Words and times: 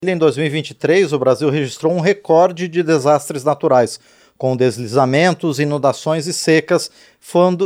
Em 0.00 0.16
2023, 0.16 1.12
o 1.12 1.18
Brasil 1.18 1.50
registrou 1.50 1.92
um 1.92 1.98
recorde 1.98 2.68
de 2.68 2.84
desastres 2.84 3.42
naturais, 3.42 3.98
com 4.38 4.56
deslizamentos, 4.56 5.58
inundações 5.58 6.28
e 6.28 6.32
secas, 6.32 6.88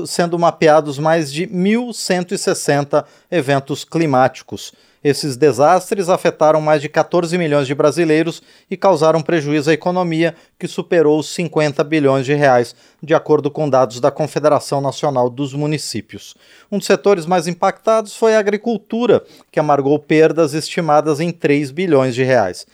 sendo 0.06 0.38
mapeados 0.38 0.98
mais 0.98 1.30
de 1.30 1.46
1.160 1.46 3.04
eventos 3.30 3.84
climáticos. 3.84 4.72
Esses 5.04 5.36
desastres 5.36 6.08
afetaram 6.08 6.60
mais 6.60 6.80
de 6.80 6.88
14 6.88 7.36
milhões 7.36 7.66
de 7.66 7.74
brasileiros 7.74 8.40
e 8.70 8.76
causaram 8.76 9.20
prejuízo 9.20 9.68
à 9.68 9.72
economia, 9.72 10.34
que 10.58 10.68
superou 10.68 11.18
os 11.18 11.28
50 11.34 11.82
bilhões 11.82 12.24
de 12.24 12.34
reais, 12.34 12.74
de 13.02 13.12
acordo 13.12 13.50
com 13.50 13.68
dados 13.68 13.98
da 13.98 14.12
Confederação 14.12 14.80
Nacional 14.80 15.28
dos 15.28 15.54
Municípios. 15.54 16.36
Um 16.70 16.78
dos 16.78 16.86
setores 16.86 17.26
mais 17.26 17.48
impactados 17.48 18.14
foi 18.14 18.36
a 18.36 18.38
agricultura, 18.38 19.24
que 19.50 19.58
amargou 19.58 19.98
perdas 19.98 20.54
estimadas 20.54 21.18
em 21.18 21.32
3 21.32 21.72
bilhões 21.72 22.14
de 22.14 22.22
reais. 22.22 22.64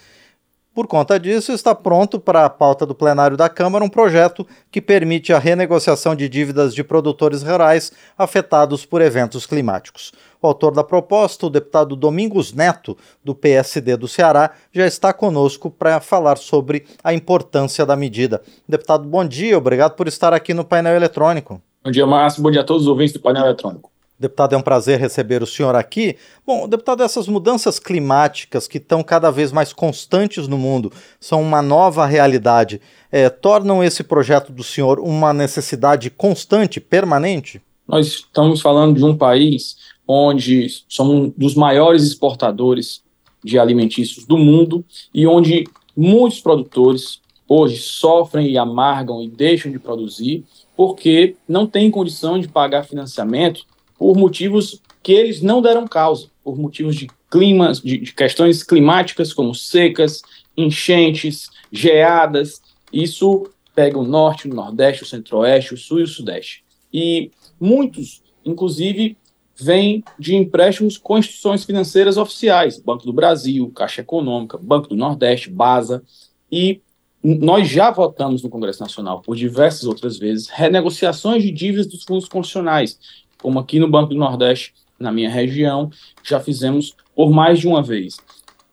Por 0.78 0.86
conta 0.86 1.18
disso, 1.18 1.50
está 1.50 1.74
pronto 1.74 2.20
para 2.20 2.44
a 2.44 2.48
pauta 2.48 2.86
do 2.86 2.94
plenário 2.94 3.36
da 3.36 3.48
Câmara 3.48 3.84
um 3.84 3.88
projeto 3.88 4.46
que 4.70 4.80
permite 4.80 5.32
a 5.32 5.38
renegociação 5.40 6.14
de 6.14 6.28
dívidas 6.28 6.72
de 6.72 6.84
produtores 6.84 7.42
rurais 7.42 7.90
afetados 8.16 8.86
por 8.86 9.02
eventos 9.02 9.44
climáticos. 9.44 10.12
O 10.40 10.46
autor 10.46 10.72
da 10.72 10.84
proposta, 10.84 11.46
o 11.46 11.50
deputado 11.50 11.96
Domingos 11.96 12.52
Neto, 12.52 12.96
do 13.24 13.34
PSD 13.34 13.96
do 13.96 14.06
Ceará, 14.06 14.52
já 14.72 14.86
está 14.86 15.12
conosco 15.12 15.68
para 15.68 15.98
falar 15.98 16.38
sobre 16.38 16.86
a 17.02 17.12
importância 17.12 17.84
da 17.84 17.96
medida. 17.96 18.40
Deputado, 18.68 19.02
bom 19.02 19.24
dia, 19.24 19.58
obrigado 19.58 19.96
por 19.96 20.06
estar 20.06 20.32
aqui 20.32 20.54
no 20.54 20.64
painel 20.64 20.94
eletrônico. 20.94 21.60
Bom 21.82 21.90
dia, 21.90 22.06
Márcio, 22.06 22.40
bom 22.40 22.52
dia 22.52 22.60
a 22.60 22.64
todos 22.64 22.82
os 22.82 22.88
ouvintes 22.88 23.14
do 23.14 23.18
painel 23.18 23.46
eletrônico. 23.46 23.90
Deputado, 24.20 24.54
é 24.54 24.58
um 24.58 24.62
prazer 24.62 24.98
receber 24.98 25.44
o 25.44 25.46
senhor 25.46 25.76
aqui. 25.76 26.16
Bom, 26.44 26.68
deputado, 26.68 27.04
essas 27.04 27.28
mudanças 27.28 27.78
climáticas 27.78 28.66
que 28.66 28.78
estão 28.78 29.00
cada 29.00 29.30
vez 29.30 29.52
mais 29.52 29.72
constantes 29.72 30.48
no 30.48 30.58
mundo 30.58 30.90
são 31.20 31.40
uma 31.40 31.62
nova 31.62 32.04
realidade. 32.04 32.80
É, 33.12 33.30
tornam 33.30 33.82
esse 33.82 34.02
projeto 34.02 34.50
do 34.50 34.64
senhor 34.64 34.98
uma 34.98 35.32
necessidade 35.32 36.10
constante, 36.10 36.80
permanente? 36.80 37.62
Nós 37.86 38.08
estamos 38.08 38.60
falando 38.60 38.96
de 38.96 39.04
um 39.04 39.16
país 39.16 39.76
onde 40.06 40.66
somos 40.88 41.14
um 41.14 41.32
dos 41.36 41.54
maiores 41.54 42.02
exportadores 42.02 43.02
de 43.44 43.56
alimentícios 43.56 44.26
do 44.26 44.36
mundo 44.36 44.84
e 45.14 45.28
onde 45.28 45.64
muitos 45.96 46.40
produtores 46.40 47.20
hoje 47.46 47.76
sofrem 47.76 48.50
e 48.50 48.58
amargam 48.58 49.22
e 49.22 49.28
deixam 49.28 49.70
de 49.70 49.78
produzir 49.78 50.44
porque 50.76 51.36
não 51.48 51.68
têm 51.68 51.88
condição 51.88 52.38
de 52.38 52.48
pagar 52.48 52.84
financiamento 52.84 53.64
por 53.98 54.16
motivos 54.16 54.80
que 55.02 55.12
eles 55.12 55.42
não 55.42 55.60
deram 55.60 55.86
causa, 55.86 56.28
por 56.42 56.56
motivos 56.56 56.94
de 56.96 57.08
climas, 57.30 57.80
de, 57.80 57.98
de 57.98 58.12
questões 58.14 58.62
climáticas 58.62 59.32
como 59.32 59.54
secas, 59.54 60.22
enchentes, 60.56 61.50
geadas. 61.70 62.62
Isso 62.92 63.50
pega 63.74 63.98
o 63.98 64.04
norte, 64.04 64.48
o 64.48 64.54
nordeste, 64.54 65.02
o 65.02 65.06
centro-oeste, 65.06 65.74
o 65.74 65.76
sul 65.76 66.00
e 66.00 66.04
o 66.04 66.06
sudeste. 66.06 66.64
E 66.92 67.30
muitos, 67.60 68.22
inclusive, 68.44 69.16
vêm 69.60 70.04
de 70.18 70.36
empréstimos 70.36 70.96
com 70.96 71.18
instituições 71.18 71.64
financeiras 71.64 72.16
oficiais, 72.16 72.78
Banco 72.78 73.04
do 73.04 73.12
Brasil, 73.12 73.70
Caixa 73.74 74.00
Econômica, 74.00 74.56
Banco 74.56 74.88
do 74.88 74.96
Nordeste, 74.96 75.50
BASA, 75.50 76.02
e 76.50 76.80
nós 77.22 77.68
já 77.68 77.90
votamos 77.90 78.42
no 78.42 78.48
Congresso 78.48 78.80
Nacional 78.80 79.20
por 79.20 79.36
diversas 79.36 79.84
outras 79.84 80.16
vezes 80.16 80.48
renegociações 80.48 81.42
de 81.42 81.50
dívidas 81.50 81.88
dos 81.88 82.04
fundos 82.04 82.28
constitucionais, 82.28 82.98
como 83.42 83.58
aqui 83.58 83.78
no 83.78 83.88
Banco 83.88 84.10
do 84.10 84.18
Nordeste, 84.18 84.74
na 84.98 85.12
minha 85.12 85.30
região, 85.30 85.90
já 86.22 86.40
fizemos 86.40 86.96
por 87.14 87.30
mais 87.30 87.58
de 87.58 87.68
uma 87.68 87.82
vez. 87.82 88.18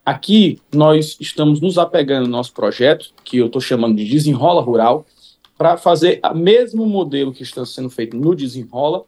Aqui 0.06 0.60
nós 0.74 1.18
estamos 1.20 1.60
nos 1.60 1.78
apegando 1.78 2.26
ao 2.26 2.32
nosso 2.32 2.54
projeto, 2.54 3.12
que 3.24 3.38
eu 3.38 3.48
estou 3.48 3.62
chamando 3.62 3.96
de 3.96 4.06
Desenrola 4.06 4.62
Rural, 4.62 5.06
para 5.58 5.78
fazer 5.78 6.20
o 6.24 6.36
mesmo 6.36 6.86
modelo 6.86 7.34
que 7.34 7.44
está 7.44 7.66
sendo 7.66 7.90
feito 7.90 8.16
no 8.16 8.36
Desenrola 8.36 9.04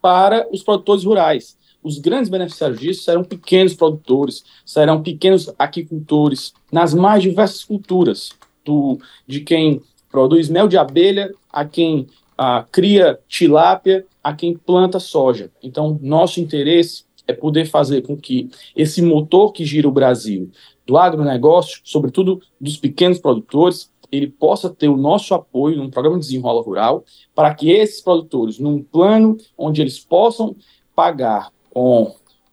para 0.00 0.46
os 0.52 0.62
produtores 0.62 1.04
rurais. 1.04 1.56
Os 1.82 1.98
grandes 1.98 2.28
beneficiários 2.28 2.80
disso 2.80 3.04
serão 3.04 3.24
pequenos 3.24 3.74
produtores, 3.74 4.44
serão 4.64 5.02
pequenos 5.02 5.52
aquicultores, 5.58 6.52
nas 6.70 6.94
mais 6.94 7.22
diversas 7.22 7.64
culturas, 7.64 8.30
do, 8.64 8.98
de 9.26 9.40
quem 9.40 9.82
produz 10.10 10.48
mel 10.48 10.68
de 10.68 10.76
abelha 10.76 11.32
a 11.50 11.64
quem 11.64 12.06
a, 12.42 12.66
cria 12.72 13.20
tilápia, 13.28 14.04
a 14.22 14.34
quem 14.34 14.56
planta 14.56 14.98
soja. 14.98 15.50
Então, 15.62 15.98
nosso 16.02 16.40
interesse 16.40 17.04
é 17.26 17.32
poder 17.32 17.66
fazer 17.66 18.02
com 18.02 18.16
que 18.16 18.50
esse 18.74 19.00
motor 19.00 19.52
que 19.52 19.64
gira 19.64 19.86
o 19.88 19.92
Brasil, 19.92 20.50
do 20.84 20.98
agronegócio, 20.98 21.80
sobretudo 21.84 22.42
dos 22.60 22.76
pequenos 22.76 23.20
produtores, 23.20 23.92
ele 24.10 24.26
possa 24.26 24.68
ter 24.68 24.88
o 24.88 24.96
nosso 24.96 25.32
apoio 25.34 25.76
num 25.76 25.88
programa 25.88 26.18
de 26.18 26.26
desenrola 26.26 26.60
rural, 26.62 27.04
para 27.32 27.54
que 27.54 27.70
esses 27.70 28.00
produtores, 28.00 28.58
num 28.58 28.82
plano 28.82 29.36
onde 29.56 29.80
eles 29.80 30.00
possam 30.00 30.56
pagar 30.96 31.52
com 31.70 32.12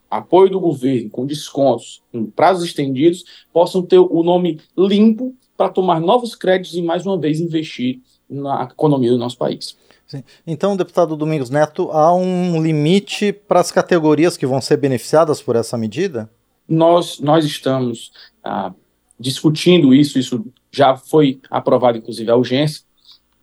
apoio 0.10 0.52
do 0.52 0.60
governo, 0.60 1.10
com 1.10 1.26
descontos, 1.26 2.02
em 2.14 2.26
prazos 2.26 2.64
estendidos, 2.64 3.26
possam 3.52 3.82
ter 3.82 3.98
o 3.98 4.24
nome 4.24 4.60
limpo 4.78 5.36
para 5.60 5.68
tomar 5.68 6.00
novos 6.00 6.36
créditos 6.36 6.78
e, 6.78 6.82
mais 6.82 7.06
uma 7.06 7.20
vez, 7.20 7.42
investir 7.42 8.00
na 8.30 8.64
economia 8.64 9.12
do 9.12 9.18
nosso 9.18 9.38
país. 9.38 9.76
Sim. 10.08 10.24
Então, 10.48 10.78
deputado 10.78 11.18
Domingos 11.18 11.50
Neto, 11.50 11.92
há 11.92 12.16
um 12.16 12.64
limite 12.64 13.34
para 13.34 13.60
as 13.60 13.70
categorias 13.70 14.38
que 14.38 14.46
vão 14.46 14.62
ser 14.62 14.78
beneficiadas 14.78 15.42
por 15.42 15.58
essa 15.58 15.78
medida? 15.78 16.30
Nós, 16.66 17.20
nós 17.20 17.44
estamos 17.44 18.14
ah, 18.42 18.72
discutindo 19.20 19.94
isso, 19.94 20.18
isso 20.18 20.46
já 20.72 20.96
foi 20.96 21.42
aprovado, 21.52 21.98
inclusive, 21.98 22.32
a 22.32 22.38
urgência, 22.38 22.86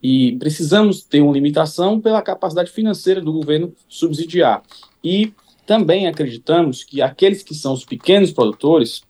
e 0.03 0.37
precisamos 0.39 1.03
ter 1.03 1.21
uma 1.21 1.35
limitação 1.35 2.01
pela 2.01 2.23
capacidade 2.23 2.71
financeira 2.71 3.21
do 3.21 3.31
governo 3.31 3.75
subsidiar. 3.91 4.63
E 5.05 5.35
também 5.67 6.09
acreditamos 6.09 6.83
que 6.83 7.03
aqueles 7.03 7.43
que 7.43 7.55
são 7.55 7.75
os 7.75 7.85
pequenos 7.85 8.33
produtores, 8.33 9.03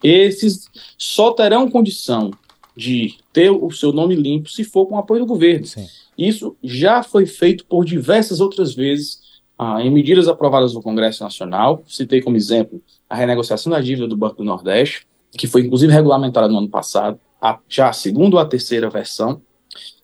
esses 0.00 0.70
só 0.96 1.32
terão 1.32 1.68
condição 1.68 2.30
de 2.76 3.16
ter 3.32 3.50
o 3.50 3.70
seu 3.70 3.92
nome 3.92 4.14
limpo 4.14 4.50
se 4.50 4.64
for 4.64 4.86
com 4.86 4.98
apoio 4.98 5.20
do 5.20 5.26
governo. 5.26 5.66
Sim. 5.66 5.86
Isso 6.16 6.56
já 6.62 7.02
foi 7.02 7.26
feito 7.26 7.64
por 7.66 7.84
diversas 7.84 8.40
outras 8.40 8.74
vezes 8.74 9.20
ah, 9.58 9.82
em 9.82 9.90
medidas 9.90 10.28
aprovadas 10.28 10.74
no 10.74 10.82
Congresso 10.82 11.22
Nacional. 11.22 11.82
Citei 11.86 12.20
como 12.20 12.36
exemplo 12.36 12.82
a 13.08 13.16
renegociação 13.16 13.70
da 13.70 13.80
dívida 13.80 14.08
do 14.08 14.16
Banco 14.16 14.36
do 14.36 14.44
Nordeste, 14.44 15.06
que 15.32 15.46
foi 15.46 15.62
inclusive 15.62 15.92
regulamentada 15.92 16.48
no 16.48 16.58
ano 16.58 16.68
passado, 16.68 17.18
a, 17.40 17.58
já 17.68 17.88
a 17.88 17.92
segunda 17.92 18.36
ou 18.36 18.42
a 18.42 18.46
terceira 18.46 18.88
versão, 18.88 19.40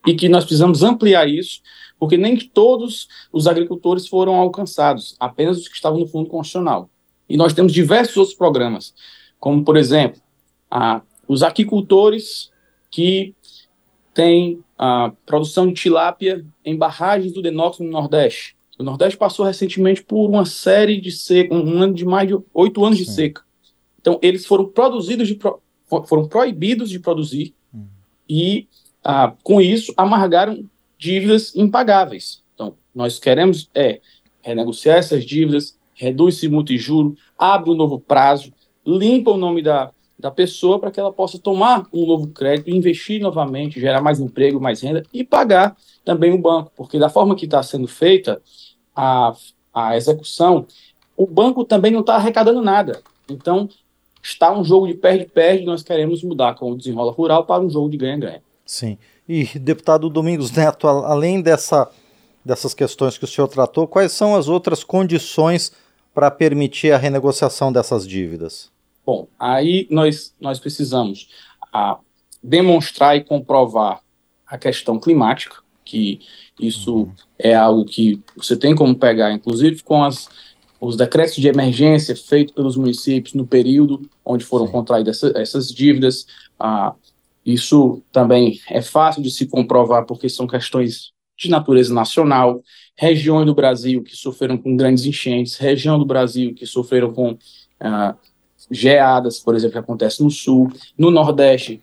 e 0.06 0.14
que 0.14 0.28
nós 0.28 0.44
precisamos 0.44 0.82
ampliar 0.82 1.28
isso, 1.28 1.60
porque 1.98 2.16
nem 2.16 2.36
todos 2.36 3.08
os 3.32 3.46
agricultores 3.46 4.06
foram 4.06 4.36
alcançados, 4.36 5.16
apenas 5.18 5.58
os 5.58 5.68
que 5.68 5.74
estavam 5.74 5.98
no 5.98 6.06
Fundo 6.06 6.28
Constitucional. 6.28 6.88
E 7.28 7.36
nós 7.36 7.52
temos 7.52 7.72
diversos 7.72 8.16
outros 8.16 8.36
programas, 8.36 8.94
como, 9.38 9.64
por 9.64 9.76
exemplo, 9.76 10.20
a, 10.70 11.02
os 11.26 11.42
aquicultores 11.42 12.50
que 12.90 13.34
têm 14.14 14.62
a 14.76 15.12
produção 15.26 15.66
de 15.66 15.74
tilápia 15.74 16.44
em 16.64 16.76
barragens 16.76 17.32
do 17.32 17.42
Denox 17.42 17.78
no 17.78 17.90
Nordeste. 17.90 18.56
O 18.78 18.82
Nordeste 18.82 19.18
passou 19.18 19.44
recentemente 19.44 20.02
por 20.02 20.28
uma 20.28 20.44
série 20.44 21.00
de 21.00 21.10
seca, 21.10 21.54
um 21.54 21.82
ano 21.82 21.94
de 21.94 22.04
mais 22.04 22.28
de 22.28 22.38
oito 22.54 22.84
anos 22.84 22.98
de 22.98 23.04
Sim. 23.04 23.12
seca. 23.12 23.42
Então, 24.00 24.18
eles 24.22 24.46
foram 24.46 24.66
produzidos 24.66 25.26
de 25.26 25.38
foram 26.06 26.28
proibidos 26.28 26.90
de 26.90 27.00
produzir 27.00 27.54
hum. 27.74 27.86
e, 28.28 28.68
ah, 29.02 29.34
com 29.42 29.60
isso, 29.60 29.92
amargaram 29.96 30.68
dívidas 30.98 31.56
impagáveis. 31.56 32.42
Então, 32.54 32.74
nós 32.94 33.18
queremos 33.18 33.70
é 33.74 34.00
renegociar 34.42 34.98
essas 34.98 35.24
dívidas, 35.24 35.78
reduz-se 35.94 36.48
multa 36.48 36.72
e 36.72 36.78
juro, 36.78 37.16
abre 37.36 37.70
um 37.70 37.74
novo 37.74 37.98
prazo, 37.98 38.52
limpa 38.86 39.30
o 39.30 39.36
nome 39.36 39.62
da, 39.62 39.90
da 40.18 40.30
pessoa 40.30 40.78
para 40.78 40.90
que 40.90 40.98
ela 40.98 41.12
possa 41.12 41.38
tomar 41.38 41.86
um 41.92 42.04
novo 42.04 42.28
crédito, 42.28 42.70
investir 42.70 43.20
novamente, 43.20 43.80
gerar 43.80 44.02
mais 44.02 44.18
emprego, 44.18 44.60
mais 44.60 44.80
renda 44.80 45.04
e 45.12 45.22
pagar 45.22 45.76
também 46.04 46.32
o 46.32 46.38
banco, 46.38 46.72
porque 46.76 46.98
da 46.98 47.08
forma 47.08 47.36
que 47.36 47.44
está 47.44 47.62
sendo 47.62 47.86
feita 47.86 48.42
a, 48.94 49.32
a 49.72 49.96
execução, 49.96 50.66
o 51.16 51.26
banco 51.26 51.64
também 51.64 51.92
não 51.92 52.00
está 52.00 52.16
arrecadando 52.16 52.60
nada. 52.60 53.00
Então, 53.28 53.68
está 54.22 54.52
um 54.52 54.64
jogo 54.64 54.88
de 54.88 54.94
perde-perde, 54.94 55.64
nós 55.64 55.82
queremos 55.82 56.22
mudar 56.24 56.54
com 56.54 56.72
o 56.72 56.76
desenrola 56.76 57.12
rural 57.12 57.44
para 57.44 57.62
um 57.62 57.70
jogo 57.70 57.88
de 57.88 57.96
ganha-ganha. 57.96 58.42
Sim. 58.66 58.98
E, 59.28 59.44
deputado 59.58 60.08
Domingos 60.08 60.50
Neto, 60.50 60.88
além 60.88 61.40
dessa, 61.40 61.88
dessas 62.44 62.74
questões 62.74 63.16
que 63.16 63.24
o 63.24 63.28
senhor 63.28 63.46
tratou, 63.46 63.86
quais 63.86 64.12
são 64.12 64.34
as 64.34 64.48
outras 64.48 64.82
condições 64.82 65.72
para 66.12 66.30
permitir 66.30 66.92
a 66.92 66.98
renegociação 66.98 67.70
dessas 67.70 68.06
dívidas? 68.06 68.70
Bom, 69.08 69.26
aí 69.38 69.86
nós, 69.88 70.34
nós 70.38 70.60
precisamos 70.60 71.30
ah, 71.72 71.98
demonstrar 72.42 73.16
e 73.16 73.24
comprovar 73.24 74.02
a 74.46 74.58
questão 74.58 75.00
climática, 75.00 75.56
que 75.82 76.20
isso 76.60 76.94
uhum. 76.94 77.12
é 77.38 77.54
algo 77.54 77.86
que 77.86 78.22
você 78.36 78.54
tem 78.54 78.74
como 78.74 78.94
pegar, 78.94 79.32
inclusive 79.32 79.82
com 79.82 80.04
as 80.04 80.28
os 80.78 80.94
decretos 80.94 81.36
de 81.36 81.48
emergência 81.48 82.14
feitos 82.14 82.54
pelos 82.54 82.76
municípios 82.76 83.32
no 83.32 83.46
período 83.46 84.06
onde 84.22 84.44
foram 84.44 84.66
Sim. 84.66 84.72
contraídas 84.72 85.16
essa, 85.16 85.38
essas 85.38 85.68
dívidas. 85.68 86.26
Ah, 86.60 86.94
isso 87.46 88.02
também 88.12 88.60
é 88.68 88.82
fácil 88.82 89.22
de 89.22 89.30
se 89.30 89.46
comprovar 89.46 90.04
porque 90.04 90.28
são 90.28 90.46
questões 90.46 91.12
de 91.34 91.48
natureza 91.48 91.94
nacional, 91.94 92.62
regiões 92.94 93.46
do 93.46 93.54
Brasil 93.54 94.02
que 94.02 94.14
sofreram 94.14 94.58
com 94.58 94.76
grandes 94.76 95.06
enchentes, 95.06 95.56
região 95.56 95.98
do 95.98 96.04
Brasil 96.04 96.54
que 96.54 96.66
sofreram 96.66 97.10
com 97.14 97.38
ah, 97.80 98.14
geadas, 98.70 99.38
por 99.38 99.54
exemplo, 99.54 99.72
que 99.72 99.78
acontece 99.78 100.22
no 100.22 100.30
sul, 100.30 100.70
no 100.96 101.10
Nordeste, 101.10 101.82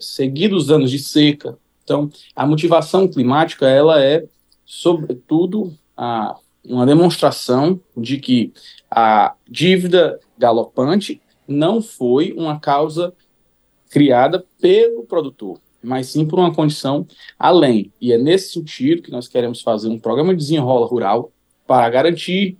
seguidos 0.00 0.70
anos 0.70 0.90
de 0.90 0.98
seca. 0.98 1.58
Então, 1.84 2.10
a 2.36 2.46
motivação 2.46 3.08
climática 3.08 3.68
ela 3.68 4.02
é, 4.02 4.24
sobretudo, 4.64 5.76
a, 5.96 6.36
uma 6.64 6.86
demonstração 6.86 7.80
de 7.96 8.18
que 8.18 8.52
a 8.90 9.34
dívida 9.48 10.20
galopante 10.38 11.20
não 11.46 11.82
foi 11.82 12.32
uma 12.32 12.60
causa 12.60 13.12
criada 13.90 14.44
pelo 14.60 15.04
produtor, 15.04 15.58
mas 15.82 16.06
sim 16.06 16.24
por 16.24 16.38
uma 16.38 16.54
condição 16.54 17.06
além. 17.38 17.92
E 18.00 18.12
é 18.12 18.18
nesse 18.18 18.52
sentido 18.52 19.02
que 19.02 19.10
nós 19.10 19.26
queremos 19.26 19.60
fazer 19.60 19.88
um 19.88 19.98
programa 19.98 20.32
de 20.32 20.38
desenrola 20.38 20.86
rural 20.86 21.32
para 21.66 21.88
garantir 21.90 22.56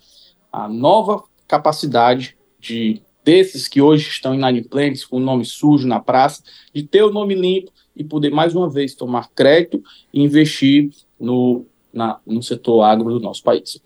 a 0.53 0.69
nova 0.69 1.23
capacidade 1.47 2.37
de 2.59 3.01
desses 3.31 3.69
que 3.69 3.81
hoje 3.81 4.09
estão 4.09 4.35
inadimplentes, 4.35 5.05
com 5.05 5.19
o 5.19 5.21
nome 5.21 5.45
sujo 5.45 5.87
na 5.87 6.01
praça, 6.01 6.43
de 6.75 6.83
ter 6.83 7.05
o 7.05 7.13
nome 7.13 7.37
limpo 7.37 7.71
e 7.97 8.03
poder 8.03 8.31
mais 8.31 8.57
uma 8.57 8.69
vez 8.69 8.93
tomar 8.93 9.31
crédito 9.33 9.81
e 10.13 10.21
investir 10.21 10.91
no, 11.19 11.65
na, 11.93 12.19
no 12.27 12.43
setor 12.43 12.83
agro 12.83 13.13
do 13.13 13.21
nosso 13.21 13.45
país. 13.45 13.81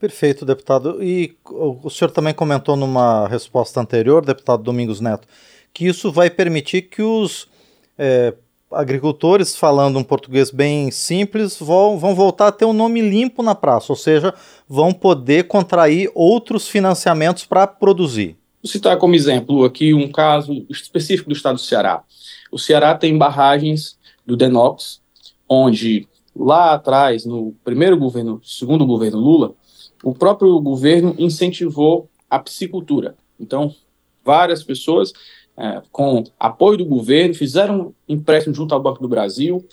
Perfeito, 0.00 0.44
deputado. 0.44 1.00
E 1.00 1.36
o 1.48 1.88
senhor 1.88 2.10
também 2.10 2.34
comentou 2.34 2.74
numa 2.74 3.28
resposta 3.28 3.80
anterior, 3.80 4.24
deputado 4.24 4.64
Domingos 4.64 5.00
Neto, 5.00 5.28
que 5.72 5.86
isso 5.86 6.10
vai 6.10 6.28
permitir 6.28 6.82
que 6.82 7.02
os 7.02 7.46
é, 7.96 8.34
agricultores, 8.68 9.54
falando 9.54 9.96
um 9.96 10.04
português 10.04 10.50
bem 10.50 10.90
simples, 10.90 11.56
vão, 11.56 11.98
vão 11.98 12.16
voltar 12.16 12.48
a 12.48 12.52
ter 12.52 12.64
um 12.64 12.72
nome 12.72 13.00
limpo 13.00 13.44
na 13.44 13.54
praça, 13.54 13.92
ou 13.92 13.96
seja, 13.96 14.34
vão 14.68 14.92
poder 14.92 15.46
contrair 15.46 16.10
outros 16.16 16.66
financiamentos 16.66 17.46
para 17.46 17.64
produzir. 17.64 18.36
Citar 18.68 18.98
como 18.98 19.14
exemplo 19.14 19.64
aqui 19.64 19.94
um 19.94 20.12
caso 20.12 20.66
específico 20.68 21.30
do 21.30 21.34
estado 21.34 21.54
do 21.54 21.60
Ceará. 21.60 22.04
O 22.52 22.58
Ceará 22.58 22.94
tem 22.94 23.16
barragens 23.16 23.98
do 24.26 24.36
Denox, 24.36 25.00
onde 25.48 26.06
lá 26.36 26.74
atrás, 26.74 27.24
no 27.24 27.54
primeiro 27.64 27.96
governo, 27.96 28.40
segundo 28.44 28.84
governo 28.84 29.18
Lula, 29.18 29.54
o 30.04 30.12
próprio 30.14 30.60
governo 30.60 31.14
incentivou 31.18 32.10
a 32.28 32.38
piscicultura. 32.38 33.16
Então, 33.40 33.74
várias 34.22 34.62
pessoas 34.62 35.12
é, 35.56 35.80
com 35.90 36.22
apoio 36.38 36.76
do 36.76 36.84
governo, 36.84 37.34
fizeram 37.34 37.94
empréstimo 38.06 38.54
junto 38.54 38.74
ao 38.74 38.82
Banco 38.82 39.00
do 39.00 39.08
Brasil, 39.08 39.66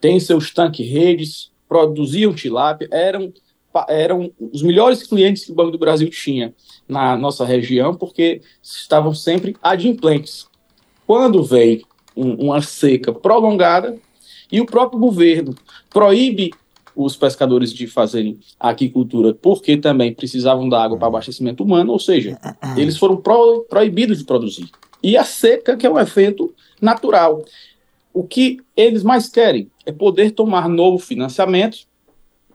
têm 0.00 0.18
seus 0.18 0.52
tanques 0.52 0.86
redes, 0.86 1.52
produziam 1.68 2.34
tilápia, 2.34 2.88
eram, 2.90 3.32
eram 3.88 4.32
os 4.38 4.62
melhores 4.62 5.02
clientes 5.02 5.44
que 5.44 5.52
o 5.52 5.54
Banco 5.54 5.70
do 5.70 5.78
Brasil 5.78 6.08
tinha 6.10 6.54
na 6.88 7.16
nossa 7.16 7.44
região, 7.44 7.94
porque 7.94 8.40
estavam 8.62 9.14
sempre 9.14 9.56
adimplentes. 9.62 10.46
Quando 11.06 11.42
vem 11.42 11.82
um, 12.16 12.46
uma 12.46 12.60
seca 12.60 13.12
prolongada 13.12 13.98
e 14.50 14.60
o 14.60 14.66
próprio 14.66 15.00
governo 15.00 15.54
proíbe 15.90 16.52
os 16.94 17.16
pescadores 17.16 17.72
de 17.72 17.86
fazerem 17.86 18.38
aquicultura 18.60 19.32
porque 19.32 19.76
também 19.76 20.12
precisavam 20.12 20.68
da 20.68 20.82
água 20.82 20.98
para 20.98 21.08
abastecimento 21.08 21.64
humano, 21.64 21.92
ou 21.92 21.98
seja, 21.98 22.38
eles 22.76 22.98
foram 22.98 23.16
pro, 23.16 23.64
proibidos 23.68 24.18
de 24.18 24.24
produzir. 24.24 24.70
E 25.02 25.16
a 25.16 25.24
seca, 25.24 25.76
que 25.76 25.86
é 25.86 25.90
um 25.90 25.98
efeito 25.98 26.54
natural. 26.80 27.42
O 28.12 28.24
que 28.24 28.60
eles 28.76 29.02
mais 29.02 29.28
querem 29.28 29.70
é 29.86 29.90
poder 29.90 30.32
tomar 30.32 30.68
novo 30.68 30.98
financiamento, 30.98 31.78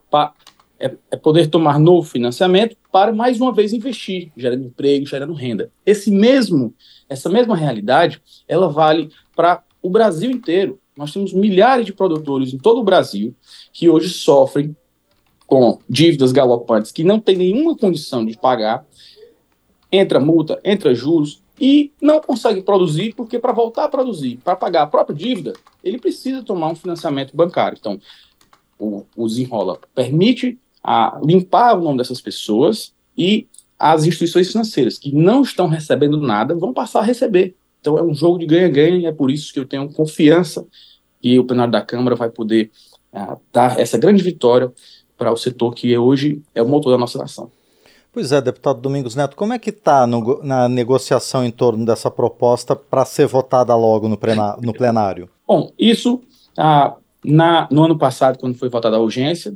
pa, 0.09 0.33
é, 0.79 0.95
é 1.11 1.17
poder 1.17 1.47
tomar 1.47 1.79
novo 1.79 2.07
financiamento 2.07 2.75
para 2.91 3.11
mais 3.11 3.39
uma 3.39 3.53
vez 3.53 3.73
investir, 3.73 4.31
gerando 4.35 4.65
emprego, 4.65 5.05
gerando 5.05 5.33
renda. 5.33 5.71
Esse 5.85 6.11
mesmo, 6.11 6.73
essa 7.09 7.29
mesma 7.29 7.55
realidade, 7.55 8.21
ela 8.47 8.69
vale 8.69 9.09
para 9.35 9.63
o 9.81 9.89
Brasil 9.89 10.31
inteiro. 10.31 10.79
Nós 10.95 11.13
temos 11.13 11.33
milhares 11.33 11.85
de 11.85 11.93
produtores 11.93 12.53
em 12.53 12.57
todo 12.57 12.79
o 12.79 12.83
Brasil 12.83 13.35
que 13.71 13.89
hoje 13.89 14.09
sofrem 14.09 14.75
com 15.45 15.79
dívidas 15.89 16.31
galopantes 16.31 16.91
que 16.91 17.03
não 17.03 17.19
têm 17.19 17.37
nenhuma 17.37 17.75
condição 17.75 18.25
de 18.25 18.37
pagar, 18.37 18.85
entra 19.91 20.19
multa, 20.19 20.59
entra 20.63 20.93
juros 20.93 21.41
e 21.59 21.91
não 22.01 22.19
consegue 22.19 22.61
produzir 22.61 23.13
porque 23.15 23.39
para 23.39 23.53
voltar 23.53 23.85
a 23.85 23.89
produzir, 23.89 24.37
para 24.43 24.55
pagar 24.55 24.83
a 24.83 24.87
própria 24.87 25.15
dívida, 25.15 25.53
ele 25.83 25.97
precisa 25.97 26.43
tomar 26.43 26.67
um 26.67 26.75
financiamento 26.75 27.35
bancário. 27.35 27.77
Então, 27.79 27.99
o, 28.77 29.05
o 29.15 29.27
Desenrola 29.27 29.79
permite 29.95 30.59
a, 30.87 31.19
limpar 31.21 31.77
o 31.77 31.81
nome 31.81 31.97
dessas 31.97 32.21
pessoas 32.21 32.93
e 33.17 33.45
as 33.77 34.05
instituições 34.05 34.49
financeiras 34.49 34.97
que 34.97 35.13
não 35.13 35.41
estão 35.41 35.67
recebendo 35.67 36.17
nada 36.17 36.55
vão 36.55 36.73
passar 36.73 37.01
a 37.01 37.03
receber. 37.03 37.55
Então 37.81 37.97
é 37.97 38.01
um 38.01 38.15
jogo 38.15 38.39
de 38.39 38.45
ganha-ganha 38.45 38.97
e 38.97 39.05
é 39.05 39.11
por 39.11 39.29
isso 39.29 39.53
que 39.53 39.59
eu 39.59 39.65
tenho 39.65 39.91
confiança 39.91 40.65
que 41.21 41.37
o 41.37 41.43
plenário 41.43 41.73
da 41.73 41.81
Câmara 41.81 42.15
vai 42.15 42.29
poder 42.29 42.71
uh, 43.13 43.37
dar 43.51 43.77
essa 43.77 43.97
grande 43.97 44.23
vitória 44.23 44.71
para 45.17 45.31
o 45.31 45.35
setor 45.35 45.75
que 45.75 45.95
hoje 45.97 46.41
é 46.55 46.61
o 46.61 46.67
motor 46.67 46.91
da 46.91 46.97
nossa 46.97 47.17
nação. 47.17 47.51
Pois 48.13 48.31
é, 48.31 48.39
deputado 48.39 48.79
Domingos 48.79 49.13
Neto, 49.13 49.35
como 49.35 49.53
é 49.53 49.59
que 49.59 49.69
está 49.71 50.07
na 50.41 50.69
negociação 50.69 51.43
em 51.43 51.51
torno 51.51 51.85
dessa 51.85 52.09
proposta 52.09 52.75
para 52.75 53.03
ser 53.03 53.27
votada 53.27 53.75
logo 53.75 54.07
no, 54.07 54.17
no 54.61 54.73
plenário? 54.73 55.29
Bom, 55.45 55.71
isso 55.77 56.21
ah, 56.57 56.95
na, 57.23 57.67
no 57.69 57.83
ano 57.83 57.97
passado, 57.97 58.39
quando 58.39 58.55
foi 58.55 58.69
votada 58.69 58.95
a 58.95 58.99
urgência, 58.99 59.53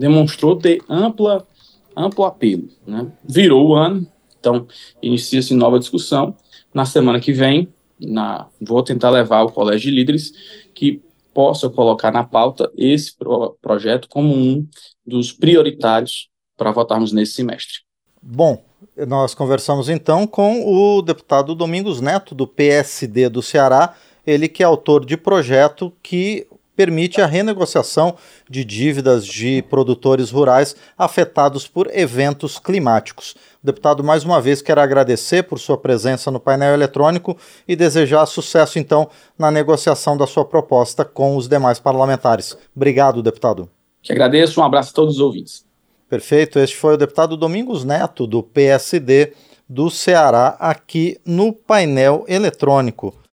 demonstrou 0.00 0.56
ter 0.56 0.82
ampla, 0.88 1.46
amplo 1.94 2.24
apelo. 2.24 2.70
Né? 2.86 3.06
Virou 3.22 3.68
o 3.68 3.74
ano, 3.74 4.06
então 4.38 4.66
inicia-se 5.02 5.52
nova 5.52 5.78
discussão. 5.78 6.34
Na 6.72 6.86
semana 6.86 7.20
que 7.20 7.34
vem, 7.34 7.68
na, 8.00 8.48
vou 8.58 8.82
tentar 8.82 9.10
levar 9.10 9.42
o 9.42 9.52
colégio 9.52 9.90
de 9.90 9.96
líderes 9.96 10.32
que 10.74 11.02
possa 11.34 11.68
colocar 11.68 12.10
na 12.10 12.24
pauta 12.24 12.72
esse 12.78 13.14
pro, 13.14 13.58
projeto 13.60 14.08
como 14.08 14.34
um 14.34 14.66
dos 15.04 15.32
prioritários 15.32 16.30
para 16.56 16.72
votarmos 16.72 17.12
nesse 17.12 17.34
semestre. 17.34 17.80
Bom, 18.22 18.64
nós 19.06 19.34
conversamos 19.34 19.90
então 19.90 20.26
com 20.26 20.64
o 20.66 21.02
deputado 21.02 21.54
Domingos 21.54 22.00
Neto, 22.00 22.34
do 22.34 22.46
PSD 22.46 23.28
do 23.28 23.42
Ceará, 23.42 23.94
ele 24.26 24.48
que 24.48 24.62
é 24.62 24.66
autor 24.66 25.04
de 25.04 25.18
projeto 25.18 25.92
que 26.02 26.46
permite 26.80 27.20
a 27.20 27.26
renegociação 27.26 28.16
de 28.48 28.64
dívidas 28.64 29.26
de 29.26 29.60
produtores 29.68 30.30
rurais 30.30 30.74
afetados 30.96 31.68
por 31.68 31.90
eventos 31.92 32.58
climáticos. 32.58 33.34
Deputado, 33.62 34.02
mais 34.02 34.24
uma 34.24 34.40
vez 34.40 34.62
quero 34.62 34.80
agradecer 34.80 35.42
por 35.42 35.58
sua 35.58 35.76
presença 35.76 36.30
no 36.30 36.40
painel 36.40 36.72
eletrônico 36.72 37.36
e 37.68 37.76
desejar 37.76 38.24
sucesso, 38.24 38.78
então, 38.78 39.10
na 39.38 39.50
negociação 39.50 40.16
da 40.16 40.26
sua 40.26 40.42
proposta 40.42 41.04
com 41.04 41.36
os 41.36 41.46
demais 41.46 41.78
parlamentares. 41.78 42.56
Obrigado, 42.74 43.22
deputado. 43.22 43.68
Que 44.00 44.12
agradeço, 44.12 44.58
um 44.58 44.64
abraço 44.64 44.92
a 44.92 44.94
todos 44.94 45.16
os 45.16 45.20
ouvintes. 45.20 45.66
Perfeito, 46.08 46.58
este 46.58 46.76
foi 46.76 46.94
o 46.94 46.96
deputado 46.96 47.36
Domingos 47.36 47.84
Neto, 47.84 48.26
do 48.26 48.42
PSD 48.42 49.34
do 49.68 49.90
Ceará, 49.90 50.56
aqui 50.58 51.20
no 51.26 51.52
painel 51.52 52.24
eletrônico. 52.26 53.20